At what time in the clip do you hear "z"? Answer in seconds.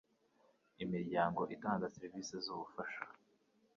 2.43-2.45